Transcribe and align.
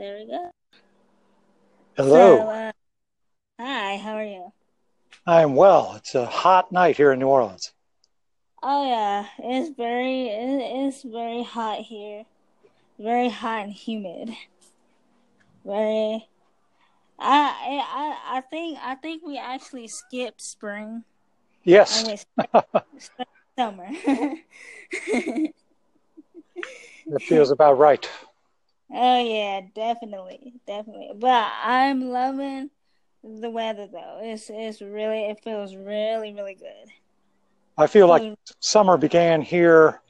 There 0.00 0.16
we 0.16 0.26
go. 0.28 0.50
Hello. 1.94 2.38
So, 2.38 2.48
uh, 2.48 2.72
hi, 3.60 3.98
how 3.98 4.14
are 4.14 4.24
you? 4.24 4.50
I 5.26 5.42
am 5.42 5.54
well. 5.54 5.92
It's 5.96 6.14
a 6.14 6.24
hot 6.24 6.72
night 6.72 6.96
here 6.96 7.12
in 7.12 7.18
New 7.18 7.26
Orleans. 7.26 7.74
Oh 8.62 8.88
yeah, 8.88 9.26
it's 9.38 9.76
very 9.76 10.28
it's 10.28 11.02
very 11.02 11.42
hot 11.42 11.80
here. 11.80 12.24
Very 12.98 13.28
hot 13.28 13.64
and 13.64 13.72
humid. 13.74 14.30
Very 15.66 16.26
I 17.18 17.82
I 17.86 18.38
I 18.38 18.40
think 18.40 18.78
I 18.80 18.94
think 18.94 19.22
we 19.22 19.36
actually 19.36 19.86
skipped 19.88 20.40
spring 20.40 21.04
Yes. 21.62 22.06
skipped 22.16 22.24
summer. 23.58 23.90
That 27.06 27.22
feels 27.22 27.50
about 27.50 27.76
right. 27.76 28.08
Oh 29.02 29.18
yeah, 29.18 29.62
definitely, 29.74 30.60
definitely. 30.66 31.12
But 31.16 31.50
I'm 31.64 32.10
loving 32.10 32.68
the 33.24 33.48
weather 33.48 33.86
though. 33.90 34.20
It's 34.22 34.50
it's 34.50 34.82
really 34.82 35.20
it 35.22 35.42
feels 35.42 35.74
really 35.74 36.34
really 36.34 36.54
good. 36.54 36.92
I 37.78 37.86
feel 37.86 38.08
like 38.08 38.36
summer 38.60 38.98
began 38.98 39.40
here 39.40 40.02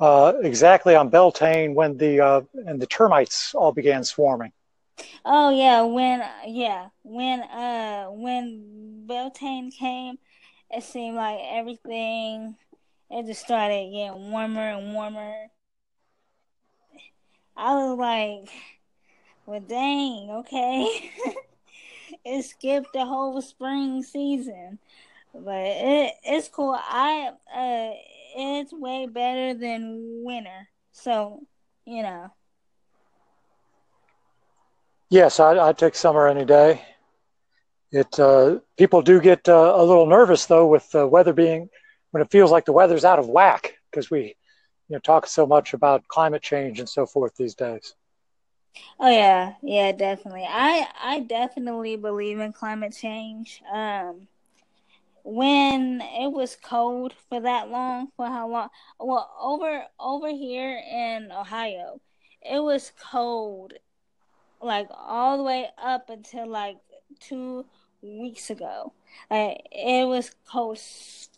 uh, 0.00 0.32
exactly 0.42 0.96
on 0.96 1.10
Beltane 1.10 1.76
when 1.76 1.96
the 1.96 2.20
uh, 2.20 2.40
and 2.66 2.82
the 2.82 2.88
termites 2.88 3.54
all 3.54 3.70
began 3.70 4.02
swarming. 4.02 4.50
Oh 5.24 5.50
yeah, 5.50 5.82
when 5.82 6.24
yeah 6.48 6.88
when 7.04 7.40
uh 7.42 8.06
when 8.06 9.04
Beltane 9.06 9.70
came, 9.70 10.18
it 10.70 10.82
seemed 10.82 11.14
like 11.14 11.38
everything 11.52 12.56
it 13.10 13.26
just 13.26 13.42
started 13.44 13.92
getting 13.92 14.32
warmer 14.32 14.70
and 14.70 14.92
warmer. 14.92 15.34
I 17.56 17.74
was 17.74 17.98
like, 17.98 18.50
well, 19.46 19.60
dang, 19.60 20.30
okay. 20.30 21.10
it 22.24 22.44
skipped 22.44 22.92
the 22.92 23.04
whole 23.04 23.40
spring 23.42 24.02
season, 24.02 24.78
but 25.34 25.54
it 25.54 26.14
it's 26.24 26.48
cool. 26.48 26.76
I 26.76 27.30
uh, 27.54 27.90
it's 28.36 28.72
way 28.72 29.06
better 29.06 29.54
than 29.54 30.22
winter, 30.24 30.68
so 30.92 31.42
you 31.84 32.02
know. 32.02 32.32
Yes, 35.10 35.38
I, 35.38 35.68
I 35.68 35.72
take 35.72 35.94
summer 35.94 36.26
any 36.26 36.44
day. 36.44 36.82
It 37.92 38.18
uh, 38.18 38.58
people 38.76 39.02
do 39.02 39.20
get 39.20 39.48
uh, 39.48 39.74
a 39.76 39.84
little 39.84 40.06
nervous 40.06 40.46
though 40.46 40.66
with 40.66 40.90
the 40.90 41.06
weather 41.06 41.32
being 41.32 41.68
when 42.10 42.22
it 42.22 42.30
feels 42.30 42.50
like 42.50 42.64
the 42.64 42.72
weather's 42.72 43.04
out 43.04 43.20
of 43.20 43.28
whack 43.28 43.74
because 43.90 44.10
we 44.10 44.34
you 44.88 44.94
know 44.96 45.00
talk 45.00 45.26
so 45.26 45.46
much 45.46 45.74
about 45.74 46.06
climate 46.08 46.42
change 46.42 46.78
and 46.78 46.88
so 46.88 47.06
forth 47.06 47.34
these 47.36 47.54
days. 47.54 47.94
Oh 48.98 49.08
yeah, 49.08 49.54
yeah, 49.62 49.92
definitely. 49.92 50.46
I 50.48 50.88
I 51.00 51.20
definitely 51.20 51.96
believe 51.96 52.38
in 52.40 52.52
climate 52.52 52.92
change. 52.96 53.62
Um, 53.72 54.28
when 55.24 56.00
it 56.02 56.32
was 56.32 56.56
cold 56.56 57.14
for 57.28 57.40
that 57.40 57.68
long, 57.70 58.08
for 58.16 58.26
how 58.26 58.48
long? 58.48 58.68
Well, 59.00 59.34
over 59.40 59.84
over 59.98 60.28
here 60.30 60.78
in 60.78 61.32
Ohio, 61.32 62.00
it 62.42 62.60
was 62.62 62.92
cold 63.00 63.74
like 64.60 64.88
all 64.90 65.36
the 65.38 65.42
way 65.44 65.68
up 65.78 66.10
until 66.10 66.46
like 66.48 66.78
two 67.20 67.66
weeks 68.02 68.50
ago. 68.50 68.92
Like 69.30 69.66
it 69.72 70.06
was 70.08 70.30
cold 70.50 70.78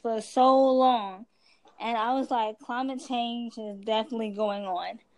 for 0.02 0.20
so 0.20 0.72
long, 0.72 1.26
and 1.80 1.96
I 1.96 2.14
was 2.14 2.30
like, 2.30 2.58
climate 2.58 3.02
change 3.06 3.58
is 3.58 3.78
definitely 3.80 4.30
going 4.30 4.64
on. 4.64 4.98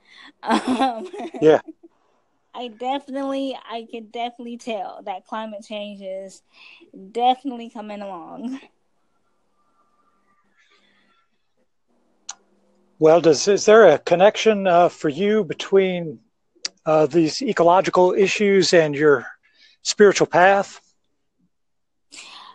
Um, 0.42 1.08
Yeah. 1.40 1.60
I 2.54 2.68
definitely, 2.68 3.56
I 3.70 3.86
can 3.90 4.06
definitely 4.06 4.56
tell 4.56 5.02
that 5.04 5.26
climate 5.26 5.64
change 5.64 6.00
is 6.00 6.42
definitely 7.12 7.70
coming 7.70 8.00
along. 8.00 8.60
Well, 12.98 13.20
does 13.20 13.46
is 13.46 13.64
there 13.64 13.86
a 13.86 13.98
connection 13.98 14.66
uh, 14.66 14.88
for 14.88 15.08
you 15.08 15.44
between 15.44 16.18
uh, 16.84 17.06
these 17.06 17.40
ecological 17.42 18.12
issues 18.12 18.72
and 18.74 18.94
your 18.94 19.26
spiritual 19.82 20.26
path? 20.26 20.80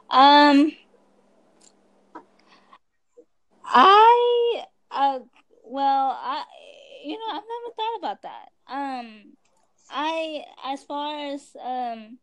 Um, 0.09 0.73
I, 3.73 4.65
uh, 4.91 5.19
well, 5.65 6.17
I, 6.21 6.45
you 7.05 7.13
know, 7.17 7.25
I've 7.31 7.43
never 7.43 7.75
thought 7.75 7.97
about 7.99 8.23
that. 8.23 8.49
Um, 8.67 9.33
I, 9.91 10.45
as 10.65 10.83
far 10.83 11.33
as 11.33 11.55
um 11.63 12.19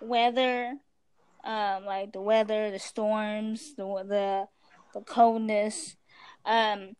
weather, 0.00 0.74
um, 1.44 1.84
like 1.86 2.12
the 2.12 2.22
weather, 2.22 2.70
the 2.70 2.78
storms, 2.80 3.74
the 3.76 3.84
the 4.08 4.46
the 4.94 5.02
coldness, 5.04 5.96
um, 6.46 6.96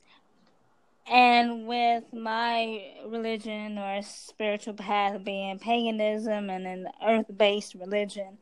and 1.06 1.66
with 1.66 2.04
my 2.12 2.82
religion 3.06 3.78
or 3.78 4.02
spiritual 4.02 4.74
path 4.74 5.24
being 5.24 5.58
paganism 5.58 6.50
and 6.50 6.66
an 6.66 6.88
earth-based 7.06 7.74
religion, 7.74 8.38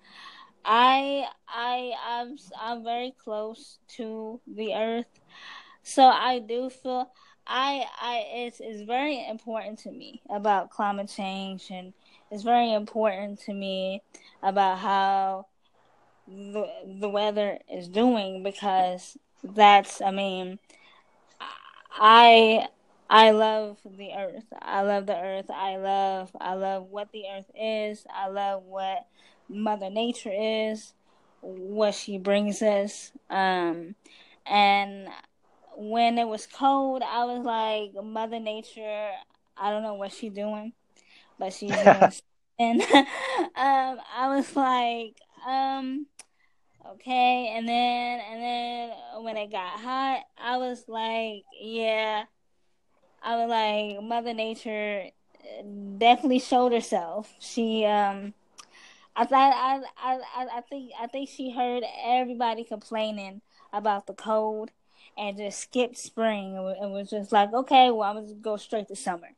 I 0.64 1.26
I 1.48 1.92
I'm 2.06 2.36
I'm 2.60 2.84
very 2.84 3.14
close 3.22 3.78
to 3.96 4.40
the 4.46 4.74
earth, 4.74 5.20
so 5.82 6.04
I 6.04 6.38
do 6.40 6.70
feel 6.70 7.10
I 7.46 7.84
I 8.00 8.24
it's 8.34 8.60
it's 8.60 8.82
very 8.82 9.26
important 9.28 9.78
to 9.80 9.90
me 9.90 10.22
about 10.30 10.70
climate 10.70 11.08
change 11.08 11.70
and 11.70 11.92
it's 12.30 12.42
very 12.42 12.72
important 12.72 13.40
to 13.40 13.52
me 13.52 14.02
about 14.42 14.78
how 14.78 15.46
the 16.28 16.66
the 17.00 17.08
weather 17.08 17.58
is 17.70 17.88
doing 17.88 18.42
because 18.42 19.16
that's 19.42 20.00
I 20.00 20.10
mean 20.10 20.58
I 21.92 22.68
I 23.12 23.32
love 23.32 23.78
the 23.84 24.12
earth. 24.16 24.44
I 24.62 24.82
love 24.82 25.06
the 25.06 25.16
earth. 25.16 25.50
I 25.50 25.76
love 25.76 26.30
I 26.40 26.54
love 26.54 26.86
what 26.90 27.10
the 27.10 27.24
earth 27.28 27.50
is. 27.60 28.06
I 28.14 28.28
love 28.28 28.62
what 28.62 29.04
Mother 29.48 29.90
Nature 29.90 30.32
is, 30.32 30.92
what 31.40 31.94
she 31.94 32.18
brings 32.18 32.62
us. 32.62 33.10
Um 33.28 33.96
and 34.46 35.08
when 35.76 36.18
it 36.18 36.28
was 36.28 36.46
cold, 36.46 37.02
I 37.02 37.24
was 37.24 37.44
like 37.44 38.00
Mother 38.04 38.38
Nature, 38.38 39.10
I 39.56 39.70
don't 39.70 39.82
know 39.82 39.94
what 39.94 40.12
she's 40.12 40.32
doing, 40.32 40.72
but 41.36 41.52
she's 41.52 41.70
doing 41.82 42.12
and 42.60 42.80
um 42.92 43.98
I 44.16 44.36
was 44.36 44.54
like 44.54 45.16
um 45.44 46.06
okay 46.92 47.54
and 47.56 47.68
then 47.68 48.20
and 48.20 48.40
then 48.40 49.24
when 49.24 49.36
it 49.36 49.50
got 49.50 49.80
hot, 49.80 50.20
I 50.38 50.58
was 50.58 50.84
like 50.86 51.42
yeah 51.60 52.26
I 53.22 53.36
was 53.36 53.50
like, 53.50 54.02
Mother 54.02 54.34
Nature 54.34 55.06
definitely 55.98 56.38
showed 56.38 56.72
herself. 56.72 57.34
She, 57.38 57.84
um, 57.84 58.34
I 59.16 59.26
I, 59.30 59.80
I, 59.98 60.46
I 60.58 60.60
think, 60.62 60.92
I 61.00 61.06
think 61.06 61.28
she 61.28 61.50
heard 61.50 61.84
everybody 62.04 62.64
complaining 62.64 63.42
about 63.72 64.06
the 64.06 64.14
cold, 64.14 64.70
and 65.16 65.36
just 65.36 65.60
skipped 65.60 65.98
spring 65.98 66.56
and 66.56 66.92
was 66.92 67.10
just 67.10 67.32
like, 67.32 67.52
okay, 67.52 67.90
well, 67.90 68.08
I'm 68.10 68.24
gonna 68.24 68.34
go 68.34 68.56
straight 68.56 68.88
to 68.88 68.96
summer 68.96 69.28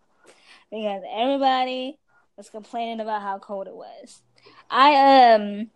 because 0.70 1.02
everybody 1.10 1.98
was 2.36 2.50
complaining 2.50 3.00
about 3.00 3.22
how 3.22 3.38
cold 3.38 3.66
it 3.66 3.74
was. 3.74 4.22
I, 4.70 5.32
um, 5.34 5.70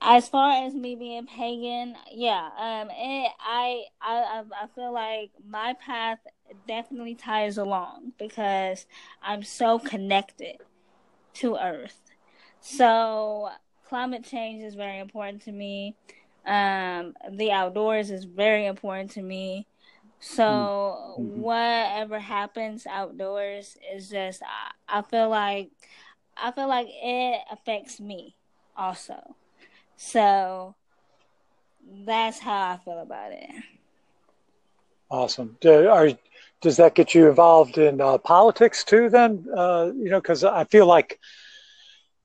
as 0.00 0.28
far 0.28 0.66
as 0.66 0.74
me 0.74 0.96
being 0.96 1.26
pagan, 1.26 1.96
yeah, 2.12 2.50
um, 2.58 2.88
it, 2.90 3.32
I, 3.40 3.84
I 4.02 4.42
I 4.62 4.66
feel 4.74 4.92
like 4.92 5.30
my 5.48 5.74
path 5.74 6.18
definitely 6.66 7.14
ties 7.14 7.58
along 7.58 8.12
because 8.18 8.86
I'm 9.22 9.42
so 9.42 9.78
connected 9.78 10.58
to 11.34 11.56
Earth. 11.56 12.00
So 12.60 13.50
climate 13.88 14.24
change 14.24 14.62
is 14.62 14.74
very 14.74 14.98
important 14.98 15.42
to 15.42 15.52
me. 15.52 15.96
Um, 16.46 17.14
the 17.30 17.52
outdoors 17.52 18.10
is 18.10 18.24
very 18.24 18.66
important 18.66 19.10
to 19.12 19.22
me. 19.22 19.66
So 20.20 21.16
Mhm. 21.18 21.42
whatever 21.42 22.18
happens 22.18 22.86
outdoors 22.86 23.76
is 23.94 24.08
just 24.08 24.42
I, 24.42 24.98
I 24.98 25.02
feel 25.02 25.28
like 25.28 25.70
I 26.36 26.50
feel 26.52 26.68
like 26.68 26.88
it 26.90 27.42
affects 27.50 28.00
me 28.00 28.36
also. 28.76 29.36
So 29.96 30.74
that's 32.06 32.38
how 32.40 32.72
I 32.72 32.76
feel 32.78 32.98
about 32.98 33.32
it. 33.32 33.50
Awesome. 35.10 35.56
Are, 35.64 36.10
does 36.64 36.78
that 36.78 36.96
get 36.96 37.14
you 37.14 37.28
involved 37.28 37.78
in 37.78 38.00
uh, 38.00 38.18
politics 38.18 38.84
too? 38.84 39.10
Then, 39.10 39.46
uh, 39.56 39.92
you 39.94 40.10
know, 40.10 40.20
because 40.20 40.42
I 40.44 40.64
feel 40.64 40.86
like 40.86 41.20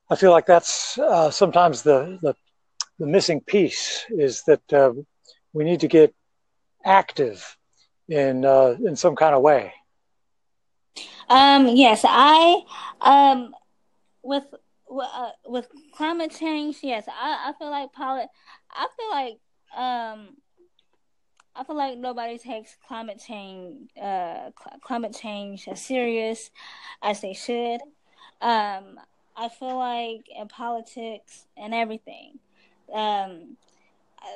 I 0.10 0.16
feel 0.16 0.32
like 0.32 0.48
that's 0.48 0.98
uh, 0.98 1.30
sometimes 1.30 1.84
the, 1.84 2.18
the 2.22 2.34
the 3.00 3.08
missing 3.08 3.42
piece 3.42 4.06
is 4.10 4.44
that 4.48 4.74
uh, 4.74 4.94
we 5.54 5.64
need 5.66 5.82
to 5.82 5.88
get 5.88 6.14
active 6.86 7.58
in 8.10 8.46
uh, 8.46 8.76
in 8.86 8.96
some 8.96 9.16
kind 9.16 9.36
of 9.36 9.42
way. 9.42 9.74
Um, 11.30 11.68
yes, 11.68 12.04
I 12.08 12.62
um 13.02 13.54
with 14.24 14.46
uh, 14.92 15.30
with 15.46 15.68
climate 15.94 16.32
change, 16.32 16.80
yes, 16.84 17.06
I, 17.08 17.50
I 17.50 17.54
feel 17.60 17.70
like 17.70 17.94
polit- 17.94 18.30
I 18.72 18.88
feel 18.98 19.10
like 19.12 19.38
um 19.78 20.38
I 21.60 21.64
feel 21.66 21.76
like 21.76 21.98
nobody 21.98 22.38
takes 22.38 22.78
climate 22.88 23.22
change 23.26 23.90
uh 24.02 24.52
cl- 24.58 24.80
climate 24.82 25.14
change 25.14 25.68
as 25.68 25.82
serious 25.82 26.52
as 27.04 27.20
they 27.20 27.34
should. 27.34 27.82
Um, 28.42 28.98
I 29.36 29.50
feel 29.50 29.78
like 29.78 30.30
in 30.34 30.48
politics 30.48 31.48
and 31.58 31.74
everything, 31.74 32.40
um, 32.94 33.58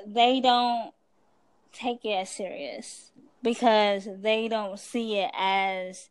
they 0.06 0.42
don't 0.42 0.94
take 1.72 2.04
it 2.04 2.14
as 2.14 2.30
serious 2.30 3.12
because 3.42 4.08
they 4.22 4.50
don't 4.50 4.78
see 4.78 5.20
it 5.20 5.31
as 5.34 6.10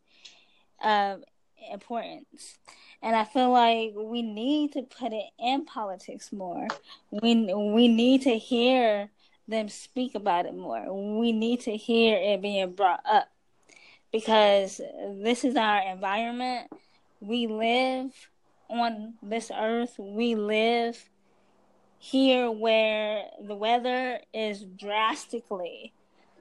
um, 0.81 1.23
importance. 1.71 2.57
And 3.03 3.15
I 3.15 3.25
feel 3.25 3.51
like 3.51 3.93
we 3.95 4.23
need 4.23 4.73
to 4.73 4.81
put 4.81 5.13
it 5.13 5.25
in 5.37 5.65
politics 5.65 6.31
more. 6.31 6.67
We 7.11 7.53
we 7.53 7.87
need 7.87 8.23
to 8.23 8.37
hear 8.37 9.09
them 9.47 9.69
speak 9.69 10.15
about 10.15 10.45
it 10.45 10.55
more. 10.55 11.19
We 11.19 11.31
need 11.31 11.61
to 11.61 11.75
hear 11.75 12.17
it 12.17 12.41
being 12.41 12.71
brought 12.71 13.01
up 13.05 13.29
because 14.11 14.79
this 15.21 15.43
is 15.43 15.55
our 15.55 15.81
environment. 15.81 16.69
We 17.19 17.47
live 17.47 18.11
on 18.69 19.15
this 19.21 19.51
earth. 19.53 19.95
We 19.97 20.35
live 20.35 21.09
here 21.99 22.51
where 22.51 23.23
the 23.41 23.55
weather 23.55 24.19
is 24.33 24.63
drastically 24.63 25.93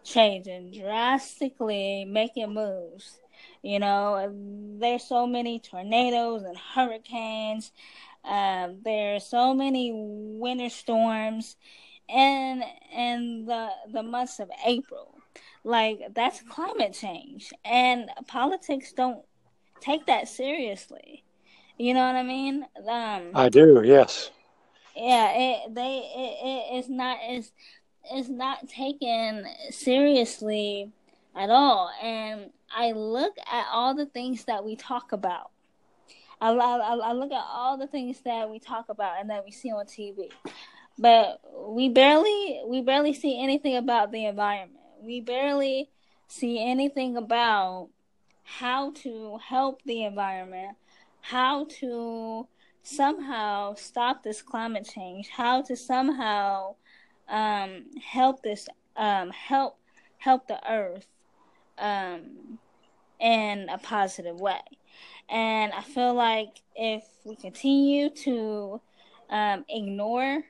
changing, 0.05 0.73
drastically 0.73 2.05
making 2.05 2.53
moves. 2.53 3.19
You 3.63 3.79
know, 3.79 4.33
there's 4.81 5.05
so 5.05 5.27
many 5.27 5.61
tornadoes 5.61 6.43
and 6.43 6.57
hurricanes. 6.57 7.73
Um, 8.25 8.79
there's 8.85 9.25
so 9.25 9.55
many 9.55 9.93
winter 9.95 10.69
storms, 10.69 11.57
and 12.13 12.63
in 12.95 13.47
the 13.47 13.71
the 13.93 14.03
months 14.03 14.39
of 14.39 14.51
April, 14.67 15.19
like 15.65 16.01
that's 16.15 16.43
climate 16.43 16.93
change, 16.93 17.53
and 17.65 18.11
politics 18.27 18.93
don't 18.93 19.25
take 19.81 20.07
that 20.07 20.29
seriously. 20.29 21.25
You 21.79 21.95
know 21.95 22.07
what 22.07 22.17
I 22.17 22.23
mean? 22.23 22.65
Um, 22.89 23.31
I 23.35 23.49
do. 23.49 23.83
Yes. 23.85 24.31
Yeah, 24.95 25.33
it 25.35 25.75
they 25.75 25.99
it, 26.15 26.47
it 26.47 26.79
it's 26.79 26.89
not 26.89 27.19
it's 27.23 27.53
it's 28.13 28.29
not 28.29 28.69
taken 28.69 29.47
seriously 29.71 30.93
at 31.35 31.49
all, 31.49 31.91
and 32.03 32.51
I 32.75 32.93
look 32.93 33.35
at 33.51 33.67
all 33.73 33.95
the 33.95 34.07
things 34.07 34.45
that 34.45 34.65
we 34.65 34.77
talk 34.77 35.13
about. 35.13 35.51
I, 36.41 36.51
I, 36.51 36.95
I 36.97 37.13
look 37.13 37.31
at 37.31 37.45
all 37.49 37.79
the 37.79 37.87
things 37.87 38.21
that 38.25 38.51
we 38.51 38.59
talk 38.59 38.87
about 38.89 39.21
and 39.21 39.31
that 39.31 39.45
we 39.45 39.53
see 39.53 39.71
on 39.71 39.87
TV, 39.87 40.29
but 40.99 41.41
we 41.69 41.89
barely 41.89 42.63
we 42.67 42.83
barely 42.83 43.13
see 43.13 43.43
anything 43.43 43.77
about 43.77 44.13
the 44.13 44.27
environment. 44.27 44.81
We 45.01 45.21
barely 45.21 45.91
see 46.29 46.63
anything 46.63 47.17
about 47.17 47.89
how 48.45 48.93
to 48.93 49.39
help 49.39 49.83
the 49.85 50.05
environment, 50.05 50.77
how 51.21 51.67
to 51.81 52.49
somehow 52.83 53.75
stop 53.75 54.23
this 54.23 54.43
climate 54.43 54.89
change, 54.93 55.29
how 55.29 55.63
to 55.63 55.77
somehow 55.77 56.75
um, 57.29 57.87
help 58.01 58.43
this 58.43 58.69
um, 58.97 59.31
help 59.31 59.79
help 60.19 60.47
the 60.47 60.61
earth 60.71 61.07
um, 61.79 62.59
in 63.21 63.69
a 63.69 63.79
positive 63.79 64.41
way. 64.41 64.61
And 65.29 65.73
I 65.73 65.83
feel 65.83 66.15
like 66.15 66.61
if 66.77 67.05
we 67.25 67.37
continue 67.37 68.11
to 68.11 68.81
um, 69.31 69.65
ignore 69.69 70.45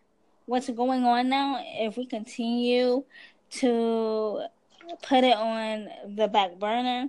what's 0.46 0.68
going 0.70 1.04
on 1.04 1.28
now, 1.28 1.62
if 1.62 1.96
we 1.96 2.06
continue 2.06 3.04
to 3.50 4.42
put 5.02 5.24
it 5.24 5.36
on 5.36 5.88
the 6.16 6.28
back 6.28 6.58
burner, 6.58 7.08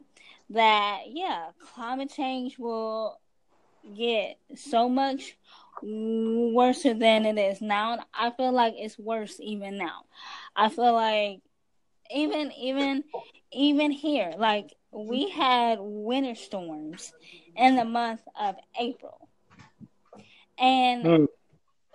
that 0.50 1.02
yeah, 1.08 1.50
climate 1.74 2.12
change 2.16 2.60
will 2.60 3.20
get 3.96 4.38
so 4.56 4.88
much 4.88 5.38
worse 5.82 6.84
than 6.84 7.26
it 7.26 7.38
is 7.38 7.62
now. 7.62 8.00
I 8.14 8.32
feel 8.32 8.52
like 8.52 8.76
it's 8.78 8.98
worse 8.98 9.38
even 9.40 9.78
now. 9.78 10.06
I 10.56 10.70
feel 10.70 10.94
like 10.94 11.42
even 12.14 12.52
even 12.54 13.04
even 13.52 13.92
here, 13.92 14.34
like 14.38 14.74
we 14.92 15.30
had 15.30 15.80
winter 15.82 16.36
storms 16.36 17.14
in 17.56 17.76
the 17.76 17.86
month 17.86 18.22
of 18.40 18.56
April, 18.80 19.28
and 20.58 21.04
hmm. 21.04 21.26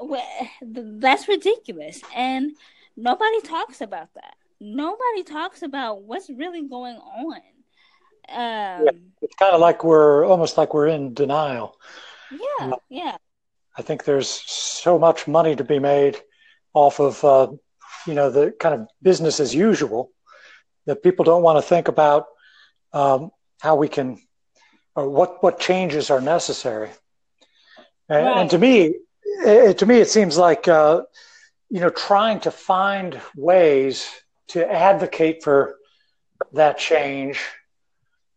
Mm. 0.00 1.00
that's 1.00 1.28
ridiculous. 1.28 2.00
And 2.14 2.52
nobody 2.96 3.40
talks 3.42 3.80
about 3.80 4.08
that. 4.14 4.34
Nobody 4.60 5.22
talks 5.22 5.62
about 5.62 6.02
what's 6.02 6.28
really 6.30 6.62
going 6.66 6.96
on. 6.96 7.40
Um, 8.30 8.84
yeah, 8.84 8.90
it's 9.22 9.36
kind 9.36 9.54
of 9.54 9.60
like 9.60 9.84
we're 9.84 10.26
almost 10.26 10.58
like 10.58 10.74
we're 10.74 10.88
in 10.88 11.14
denial. 11.14 11.76
Yeah, 12.30 12.72
yeah. 12.88 13.16
I 13.76 13.82
think 13.82 14.04
there's 14.04 14.28
so 14.28 14.98
much 14.98 15.28
money 15.28 15.54
to 15.56 15.64
be 15.64 15.78
made 15.78 16.20
off 16.74 17.00
of, 17.00 17.24
uh, 17.24 17.48
you 18.06 18.14
know, 18.14 18.30
the 18.30 18.52
kind 18.58 18.74
of 18.74 18.88
business 19.00 19.40
as 19.40 19.54
usual 19.54 20.10
that 20.86 21.02
people 21.02 21.24
don't 21.24 21.42
want 21.42 21.56
to 21.56 21.62
think 21.62 21.88
about 21.88 22.26
um, 22.92 23.30
how 23.60 23.76
we 23.76 23.88
can 23.88 24.20
or 24.94 25.08
what 25.08 25.42
what 25.42 25.60
changes 25.60 26.10
are 26.10 26.20
necessary. 26.20 26.90
And, 28.08 28.26
right. 28.26 28.38
and 28.38 28.50
to 28.50 28.58
me, 28.58 28.94
it, 29.38 29.78
to 29.78 29.86
me, 29.86 29.98
it 29.98 30.08
seems 30.08 30.36
like 30.36 30.68
uh, 30.68 31.02
you 31.70 31.80
know 31.80 31.90
trying 31.90 32.40
to 32.40 32.50
find 32.50 33.20
ways 33.36 34.08
to 34.48 34.70
advocate 34.70 35.42
for 35.42 35.76
that 36.52 36.78
change 36.78 37.40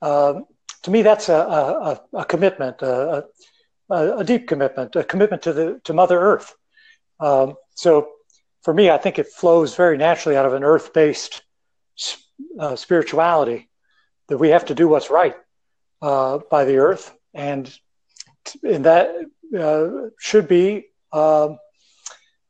um, 0.02 0.46
to 0.84 0.92
me, 0.92 1.02
that's 1.02 1.30
a, 1.30 1.36
a, 1.36 2.02
a 2.14 2.26
commitment, 2.26 2.82
a, 2.82 3.26
a, 3.90 4.24
deep 4.24 4.48
commitment, 4.48 4.96
a 4.96 5.04
commitment 5.04 5.44
to 5.44 5.54
the 5.54 5.82
to 5.84 5.94
Mother 5.94 6.20
Earth. 6.20 6.56
Um, 7.20 7.56
so, 7.76 8.10
for 8.64 8.74
me, 8.74 8.90
I 8.90 8.98
think 8.98 9.20
it 9.20 9.28
flows 9.28 9.76
very 9.76 9.98
naturally 9.98 10.38
out 10.38 10.46
of 10.46 10.54
an 10.54 10.64
earth-based 10.64 11.44
uh, 12.60 12.76
spirituality 12.76 13.70
that 14.28 14.38
we 14.38 14.50
have 14.50 14.66
to 14.66 14.76
do 14.76 14.88
what's 14.88 15.12
right 15.12 15.36
uh, 16.02 16.40
by 16.50 16.66
the 16.66 16.78
earth, 16.78 17.16
and 17.34 17.72
and 18.64 18.86
that 18.86 19.14
uh, 19.58 20.10
should 20.20 20.48
be 20.48 20.88
um, 21.14 21.60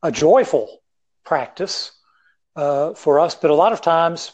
a 0.02 0.10
joyful 0.10 0.82
practice 1.24 1.92
uh, 2.56 2.94
for 2.94 3.20
us. 3.20 3.34
But 3.34 3.50
a 3.50 3.54
lot 3.54 3.72
of 3.72 3.80
times, 3.80 4.32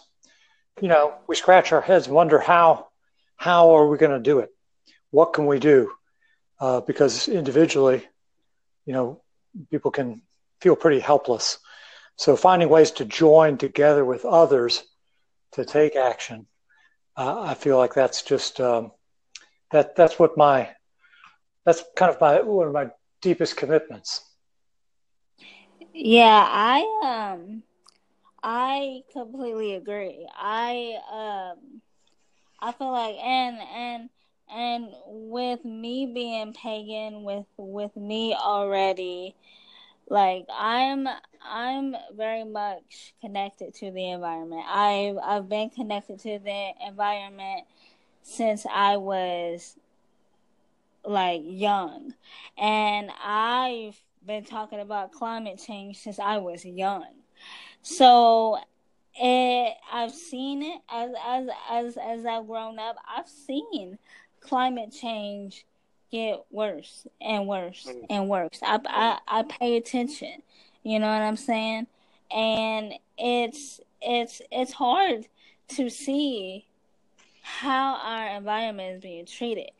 you 0.80 0.88
know, 0.88 1.14
we 1.26 1.37
scratch 1.37 1.73
our 1.73 1.80
heads 1.80 2.06
and 2.06 2.14
wonder 2.14 2.38
how 2.38 2.88
how 3.37 3.76
are 3.76 3.87
we 3.87 3.99
going 3.99 4.12
to 4.12 4.18
do 4.18 4.40
it? 4.40 4.50
What 5.11 5.32
can 5.32 5.47
we 5.47 5.58
do? 5.61 5.92
Uh, 6.61 6.80
because 6.80 7.28
individually, 7.28 8.06
you 8.85 8.92
know, 8.92 9.23
people 9.70 9.92
can 9.92 10.23
feel 10.61 10.75
pretty 10.75 10.99
helpless. 10.99 11.58
So 12.16 12.35
finding 12.35 12.68
ways 12.68 12.90
to 12.92 13.04
join 13.04 13.58
together 13.58 14.04
with 14.04 14.25
others 14.25 14.82
to 15.52 15.64
take 15.64 15.94
action, 15.94 16.47
uh, 17.16 17.42
I 17.42 17.54
feel 17.54 17.78
like 17.78 17.94
that's 17.94 18.23
just 18.23 18.61
um, 18.61 18.90
that. 19.70 19.94
That's 19.94 20.18
what 20.18 20.37
my 20.37 20.70
that's 21.64 21.85
kind 21.97 22.12
of 22.12 22.20
my 22.20 22.40
one 22.40 22.66
of 22.66 22.73
my 22.73 22.88
deepest 23.23 23.57
commitments. 23.57 24.21
Yeah, 25.95 26.45
I 26.49 27.35
um, 27.35 27.63
I 28.43 29.03
completely 29.13 29.75
agree. 29.75 30.29
I 30.37 30.99
um 31.13 31.83
I 32.61 32.73
feel 32.73 32.93
like 32.93 33.17
and 33.17 33.59
and 33.75 34.11
and 34.53 34.89
with 35.07 35.65
me 35.65 36.07
being 36.07 36.53
pagan 36.55 37.23
with 37.25 37.47
with 37.57 37.97
me 37.97 38.35
already 38.35 39.35
like 40.09 40.47
I'm 40.53 41.09
I'm 41.45 41.97
very 42.17 42.45
much 42.45 43.15
connected 43.21 43.75
to 43.77 43.91
the 43.91 44.11
environment. 44.11 44.65
I've 44.69 45.19
I've 45.23 45.49
been 45.49 45.71
connected 45.71 46.19
to 46.21 46.39
the 46.39 46.73
environment 46.87 47.67
since 48.23 48.67
I 48.73 48.97
was 48.97 49.77
like 51.05 51.43
young. 51.45 52.14
And 52.57 53.11
I've 53.23 53.97
been 54.26 54.45
talking 54.45 54.81
about 54.81 55.12
climate 55.12 55.61
change 55.64 55.99
since 55.99 56.19
I 56.19 56.38
was 56.38 56.64
young. 56.64 57.07
So 57.83 58.59
it, 59.14 59.75
I've 59.93 60.12
seen 60.12 60.62
it 60.62 60.81
as 60.90 61.11
as 61.26 61.49
as 61.71 61.97
as 61.97 62.26
I've 62.26 62.47
grown 62.47 62.78
up. 62.78 62.97
I've 63.09 63.28
seen 63.28 63.99
climate 64.40 64.93
change 64.93 65.64
get 66.11 66.43
worse 66.50 67.07
and 67.21 67.47
worse 67.47 67.87
mm. 67.88 68.07
and 68.11 68.28
worse. 68.28 68.61
I, 68.62 68.78
I 68.87 69.19
I 69.26 69.43
pay 69.43 69.76
attention. 69.76 70.43
You 70.83 70.99
know 70.99 71.09
what 71.09 71.23
I'm 71.23 71.37
saying? 71.37 71.87
And 72.31 72.95
it's 73.17 73.81
it's 74.00 74.40
it's 74.50 74.73
hard 74.73 75.26
to 75.69 75.90
see 75.90 76.67
how 77.43 77.97
our 77.97 78.37
environment 78.37 78.97
is 78.97 79.02
being 79.02 79.26
treated. 79.26 79.71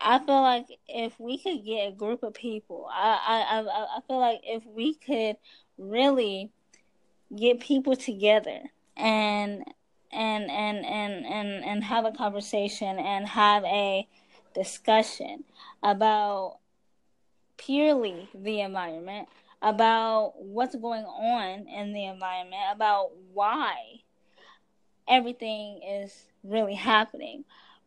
I 0.00 0.18
feel 0.18 0.42
like 0.42 0.66
if 0.88 1.18
we 1.18 1.38
could 1.38 1.64
get 1.64 1.88
a 1.88 1.92
group 1.92 2.22
of 2.22 2.34
people, 2.34 2.88
I 2.92 3.18
I 3.26 3.60
I, 3.60 3.86
I 3.96 4.00
feel 4.06 4.18
like 4.20 4.40
if 4.44 4.64
we 4.66 4.94
could 4.94 5.36
really 5.78 6.50
get 7.36 7.60
people 7.60 7.96
together 7.96 8.60
and 8.96 9.64
and 10.12 10.50
and 10.50 10.84
and 10.86 11.26
and 11.26 11.64
and 11.64 11.84
have 11.84 12.04
a 12.04 12.12
conversation 12.12 12.98
and 12.98 13.26
have 13.28 13.64
a 13.64 14.06
discussion 14.54 15.44
about 15.82 16.58
purely 17.56 18.28
the 18.34 18.60
environment 18.60 19.28
about 19.62 20.34
what's 20.36 20.76
going 20.76 21.04
on 21.04 21.66
in 21.68 21.92
the 21.92 22.04
environment 22.06 22.62
about 22.72 23.10
why 23.32 23.74
everything 25.08 25.80
is 25.82 26.24
really 26.42 26.74
happening 26.74 27.44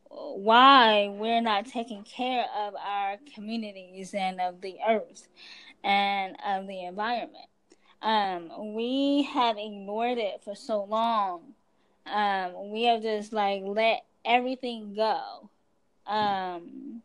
why 0.09 1.07
we're 1.07 1.41
not 1.41 1.65
taking 1.65 2.03
care 2.03 2.45
of 2.57 2.73
our 2.75 3.17
communities 3.33 4.13
and 4.13 4.41
of 4.41 4.61
the 4.61 4.77
earth 4.87 5.27
and 5.83 6.35
of 6.45 6.67
the 6.67 6.83
environment 6.83 7.45
um, 8.01 8.73
we 8.73 9.23
have 9.23 9.57
ignored 9.57 10.17
it 10.17 10.41
for 10.43 10.55
so 10.55 10.83
long. 10.83 11.53
Um, 12.05 12.71
we 12.71 12.83
have 12.83 13.01
just 13.01 13.33
like 13.33 13.61
let 13.65 14.05
everything 14.23 14.93
go. 14.95 15.49
Um, 16.07 17.01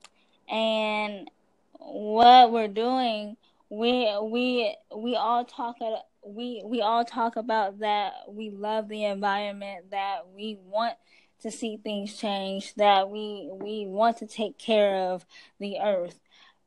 and 0.48 1.30
what 1.78 2.52
we're 2.52 2.68
doing, 2.68 3.36
we 3.70 4.16
we 4.22 4.76
we 4.94 5.16
all 5.16 5.44
talk 5.44 5.76
we 6.24 6.62
we 6.64 6.80
all 6.80 7.04
talk 7.04 7.36
about 7.36 7.80
that 7.80 8.12
we 8.28 8.50
love 8.50 8.88
the 8.88 9.04
environment, 9.04 9.90
that 9.90 10.20
we 10.34 10.58
want 10.64 10.94
to 11.42 11.50
see 11.50 11.76
things 11.76 12.16
change, 12.16 12.74
that 12.74 13.10
we 13.10 13.50
we 13.52 13.86
want 13.86 14.18
to 14.18 14.26
take 14.26 14.58
care 14.58 15.12
of 15.12 15.26
the 15.58 15.78
earth. 15.82 16.18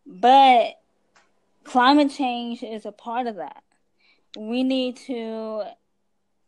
But 0.06 0.80
climate 1.64 2.12
change 2.12 2.64
is 2.64 2.86
a 2.86 2.92
part 2.92 3.28
of 3.28 3.36
that 3.36 3.64
we 4.38 4.64
need 4.64 4.98
to 4.98 5.64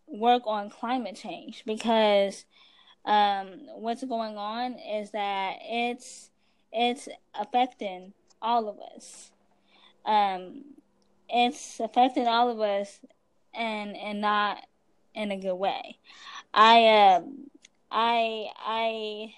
work 0.08 0.44
on 0.46 0.70
climate 0.70 1.16
change 1.16 1.64
because 1.66 2.46
um, 3.06 3.48
what's 3.76 4.04
going 4.04 4.38
on 4.38 4.74
is 4.74 5.12
that 5.12 5.58
it's 5.62 6.30
it's 6.72 7.10
affecting 7.34 8.14
all 8.42 8.70
of 8.70 8.78
us. 8.96 9.32
Um, 10.06 10.64
it's 11.28 11.80
affecting 11.80 12.28
all 12.28 12.50
of 12.50 12.60
us, 12.60 13.00
and 13.54 13.96
and 13.98 14.22
not 14.22 14.60
in 15.16 15.32
a 15.32 15.38
good 15.38 15.56
way. 15.56 15.98
I 16.54 16.86
uh, 16.86 17.22
I 17.92 18.48
I 18.58 19.34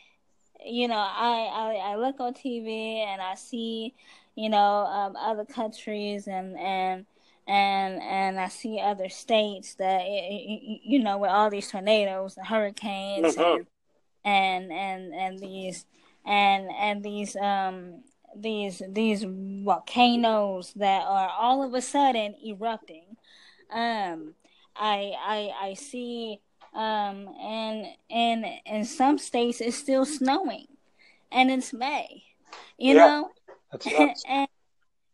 you 0.66 0.88
know 0.88 0.96
I, 0.96 1.50
I 1.54 1.92
I 1.92 1.96
look 1.96 2.20
on 2.20 2.34
TV 2.34 2.98
and 2.98 3.22
I 3.22 3.36
see 3.36 3.94
you 4.36 4.50
know 4.50 4.86
um, 4.86 5.16
other 5.16 5.46
countries 5.46 6.28
and 6.28 6.58
and 6.58 7.06
and 7.48 8.02
and 8.02 8.40
I 8.40 8.48
see 8.48 8.80
other 8.80 9.10
states 9.10 9.76
that 9.76 10.04
you 10.06 11.00
know 11.00 11.18
with 11.18 11.32
all 11.32 11.50
these 11.50 11.70
tornadoes 11.70 12.38
and 12.38 12.46
hurricanes 12.46 13.36
mm-hmm. 13.36 13.64
and, 14.26 14.72
and 14.72 14.72
and 14.72 15.14
and 15.14 15.40
these 15.40 15.86
and 16.26 16.70
and 16.72 17.04
these 17.04 17.36
um 17.36 18.04
these 18.36 18.82
these 18.90 19.26
volcanoes 19.28 20.74
that 20.76 21.04
are 21.04 21.30
all 21.30 21.64
of 21.64 21.74
a 21.74 21.82
sudden 21.82 22.36
erupting 22.46 23.18
um 23.72 24.34
I 24.76 25.14
I 25.20 25.52
I 25.70 25.74
see 25.74 26.40
um 26.74 27.28
and 27.42 27.88
and 28.10 28.46
in 28.66 28.86
some 28.86 29.18
states 29.18 29.62
it's 29.62 29.78
still 29.78 30.06
snowing. 30.06 30.68
And 31.32 31.50
it's 31.52 31.74
May 31.74 32.24
you 32.78 32.96
yeah, 32.96 33.06
know? 33.06 33.32
And 34.28 34.48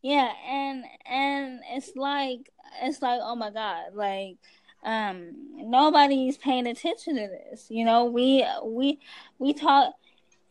yeah, 0.01 0.31
and 0.47 0.83
and 1.05 1.59
it's 1.71 1.91
like 1.95 2.49
it's 2.81 3.01
like 3.01 3.19
oh 3.21 3.35
my 3.35 3.51
god, 3.51 3.93
like 3.93 4.37
um 4.83 5.31
nobody's 5.57 6.37
paying 6.37 6.67
attention 6.67 7.15
to 7.15 7.27
this. 7.27 7.67
You 7.69 7.85
know, 7.85 8.05
we 8.05 8.45
we 8.63 8.99
we 9.37 9.53
talk 9.53 9.93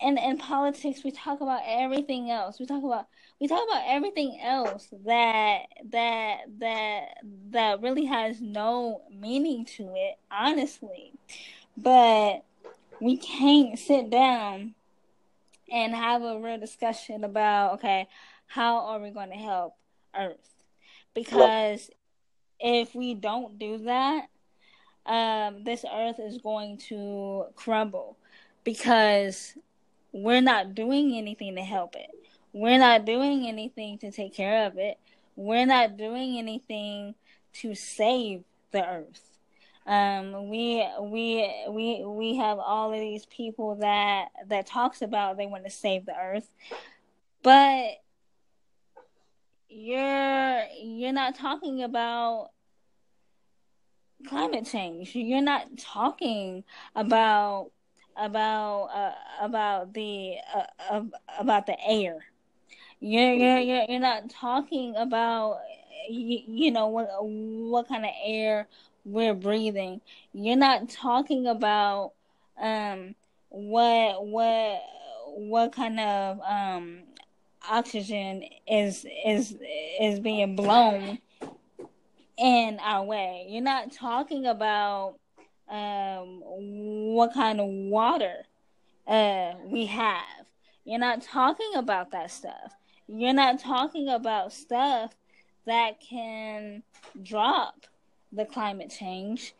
in 0.00 0.18
in 0.18 0.36
politics 0.38 1.02
we 1.04 1.10
talk 1.10 1.40
about 1.40 1.62
everything 1.66 2.30
else. 2.30 2.60
We 2.60 2.66
talk 2.66 2.84
about 2.84 3.06
we 3.40 3.48
talk 3.48 3.62
about 3.68 3.82
everything 3.86 4.38
else 4.42 4.88
that 5.04 5.62
that 5.90 6.38
that 6.58 7.04
that 7.50 7.82
really 7.82 8.04
has 8.06 8.40
no 8.40 9.02
meaning 9.10 9.64
to 9.76 9.92
it, 9.94 10.18
honestly. 10.30 11.12
But 11.76 12.44
we 13.00 13.16
can't 13.16 13.78
sit 13.78 14.10
down 14.10 14.74
and 15.70 15.94
have 15.94 16.22
a 16.22 16.40
real 16.40 16.58
discussion 16.58 17.24
about 17.24 17.74
okay, 17.74 18.08
how 18.46 18.78
are 18.86 19.00
we 19.00 19.10
going 19.10 19.30
to 19.30 19.36
help 19.36 19.76
Earth? 20.14 20.64
Because 21.14 21.90
if 22.60 22.94
we 22.94 23.14
don't 23.14 23.58
do 23.58 23.78
that, 23.78 24.28
um, 25.06 25.64
this 25.64 25.84
Earth 25.90 26.18
is 26.18 26.38
going 26.38 26.78
to 26.88 27.44
crumble 27.54 28.16
because 28.64 29.54
we're 30.16 30.40
not 30.40 30.74
doing 30.74 31.14
anything 31.14 31.56
to 31.56 31.62
help 31.62 31.94
it. 31.94 32.10
We're 32.52 32.78
not 32.78 33.04
doing 33.04 33.46
anything 33.46 33.98
to 33.98 34.10
take 34.10 34.34
care 34.34 34.66
of 34.66 34.78
it. 34.78 34.98
We're 35.36 35.66
not 35.66 35.98
doing 35.98 36.38
anything 36.38 37.14
to 37.54 37.74
save 37.74 38.44
the 38.70 38.86
Earth. 38.86 39.20
Um, 39.86 40.48
we 40.48 40.84
we 41.00 41.48
we 41.68 42.04
we 42.04 42.36
have 42.36 42.58
all 42.58 42.92
of 42.92 42.98
these 42.98 43.26
people 43.26 43.76
that 43.76 44.28
that 44.48 44.66
talks 44.66 45.02
about 45.02 45.36
they 45.36 45.46
want 45.46 45.64
to 45.64 45.70
save 45.70 46.06
the 46.06 46.16
Earth, 46.18 46.48
but 47.42 48.00
you're 49.68 50.64
you're 50.82 51.12
not 51.12 51.34
talking 51.34 51.82
about 51.82 52.50
climate 54.26 54.66
change. 54.66 55.14
You're 55.14 55.42
not 55.42 55.76
talking 55.76 56.64
about 56.94 57.70
about 58.18 58.84
uh, 58.94 59.44
about 59.44 59.92
the 59.94 60.36
uh, 60.54 61.02
about 61.38 61.66
the 61.66 61.76
air. 61.86 62.24
You're 63.00 63.34
you're 63.34 63.84
you're, 63.88 64.00
not 64.00 64.30
talking 64.30 64.96
about 64.96 65.60
you, 66.08 66.40
you 66.46 66.70
know 66.70 66.88
what 66.88 67.08
what 67.20 67.88
kind 67.88 68.04
of 68.04 68.10
air 68.24 68.66
we're 69.04 69.34
breathing. 69.34 70.00
You're 70.32 70.56
not 70.56 70.88
talking 70.88 71.46
about 71.46 72.12
um 72.60 73.14
what 73.50 74.26
what 74.26 74.82
what 75.26 75.72
kind 75.72 76.00
of 76.00 76.40
um 76.40 77.02
oxygen 77.68 78.44
is 78.66 79.04
is 79.26 79.56
is 80.00 80.20
being 80.20 80.56
blown 80.56 81.18
in 82.38 82.78
our 82.80 83.04
way. 83.04 83.46
You're 83.48 83.62
not 83.62 83.92
talking 83.92 84.46
about 84.46 85.16
um, 85.68 86.42
what 86.44 87.34
kind 87.34 87.60
of 87.60 87.66
water 87.66 88.44
uh, 89.06 89.54
we 89.64 89.86
have. 89.86 90.46
You're 90.84 91.00
not 91.00 91.22
talking 91.22 91.72
about 91.74 92.12
that 92.12 92.30
stuff. 92.30 92.72
You're 93.08 93.34
not 93.34 93.58
talking 93.58 94.08
about 94.08 94.52
stuff 94.52 95.14
that 95.66 96.00
can 96.00 96.82
drop 97.22 97.86
the 98.32 98.44
climate 98.44 98.90
change. 98.90 99.54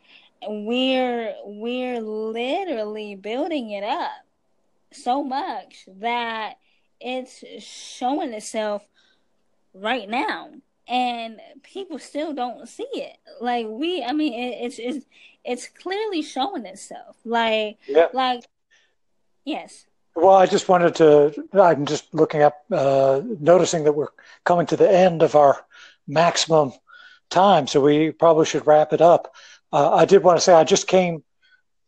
We're 0.47 1.35
we're 1.43 1.99
literally 1.99 3.15
building 3.15 3.71
it 3.71 3.83
up 3.83 4.25
so 4.91 5.23
much 5.23 5.87
that 5.99 6.55
it's 6.99 7.43
showing 7.59 8.33
itself 8.33 8.87
right 9.73 10.09
now 10.09 10.51
and 10.87 11.39
people 11.63 11.99
still 11.99 12.33
don't 12.33 12.67
see 12.67 12.87
it 12.93 13.17
like 13.41 13.65
we 13.69 14.03
i 14.03 14.13
mean 14.13 14.33
it, 14.33 14.65
it's 14.65 14.79
it's 14.79 15.05
it's 15.43 15.67
clearly 15.67 16.21
showing 16.21 16.65
itself 16.65 17.15
like 17.25 17.77
yeah. 17.87 18.07
like 18.13 18.43
yes 19.45 19.85
well 20.15 20.35
i 20.35 20.45
just 20.45 20.69
wanted 20.69 20.95
to 20.95 21.47
i'm 21.53 21.85
just 21.85 22.13
looking 22.13 22.41
up 22.41 22.63
uh 22.71 23.21
noticing 23.39 23.83
that 23.83 23.93
we're 23.93 24.07
coming 24.43 24.65
to 24.65 24.77
the 24.77 24.89
end 24.89 25.21
of 25.21 25.35
our 25.35 25.65
maximum 26.07 26.71
time 27.29 27.67
so 27.67 27.81
we 27.81 28.11
probably 28.11 28.45
should 28.45 28.65
wrap 28.65 28.93
it 28.93 29.01
up 29.01 29.33
uh, 29.73 29.93
i 29.93 30.05
did 30.05 30.23
want 30.23 30.37
to 30.37 30.41
say 30.41 30.53
i 30.53 30.63
just 30.63 30.87
came 30.87 31.23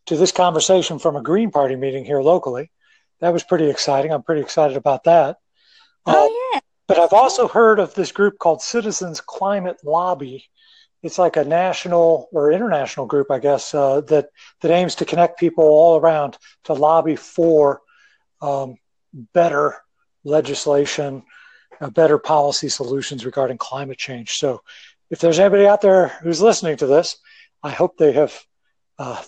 to 0.06 0.16
this 0.16 0.32
conversation 0.32 0.98
from 0.98 1.16
a 1.16 1.22
green 1.22 1.50
party 1.50 1.76
meeting 1.76 2.04
here 2.04 2.20
locally 2.20 2.70
that 3.20 3.32
was 3.32 3.44
pretty 3.44 3.68
exciting. 3.68 4.12
I'm 4.12 4.22
pretty 4.22 4.40
excited 4.40 4.76
about 4.76 5.04
that. 5.04 5.38
Oh, 6.06 6.26
uh, 6.26 6.54
yeah. 6.54 6.59
But 6.90 6.98
I've 6.98 7.12
also 7.12 7.46
heard 7.46 7.78
of 7.78 7.94
this 7.94 8.10
group 8.10 8.40
called 8.40 8.60
Citizens 8.60 9.20
Climate 9.20 9.78
Lobby. 9.84 10.46
It's 11.04 11.20
like 11.20 11.36
a 11.36 11.44
national 11.44 12.28
or 12.32 12.50
international 12.50 13.06
group, 13.06 13.30
I 13.30 13.38
guess, 13.38 13.72
uh, 13.72 14.00
that 14.08 14.30
that 14.60 14.72
aims 14.72 14.96
to 14.96 15.04
connect 15.04 15.38
people 15.38 15.62
all 15.62 16.00
around 16.00 16.36
to 16.64 16.72
lobby 16.72 17.14
for 17.14 17.80
um, 18.42 18.74
better 19.32 19.76
legislation, 20.24 21.22
uh, 21.80 21.90
better 21.90 22.18
policy 22.18 22.68
solutions 22.68 23.24
regarding 23.24 23.58
climate 23.58 23.98
change. 23.98 24.30
So, 24.32 24.62
if 25.10 25.20
there's 25.20 25.38
anybody 25.38 25.68
out 25.68 25.82
there 25.82 26.08
who's 26.24 26.42
listening 26.42 26.76
to 26.78 26.88
this, 26.88 27.18
I 27.62 27.70
hope 27.70 27.98
they 27.98 28.14
have 28.14 28.36
uh, 28.98 29.22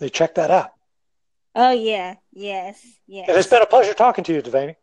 they 0.00 0.10
check 0.10 0.34
that 0.34 0.50
out. 0.50 0.72
Oh 1.54 1.70
yeah, 1.70 2.16
yes, 2.30 2.78
yes. 3.06 3.26
And 3.26 3.38
it's 3.38 3.48
been 3.48 3.62
a 3.62 3.66
pleasure 3.66 3.94
talking 3.94 4.24
to 4.24 4.34
you, 4.34 4.42
Devaney. 4.42 4.76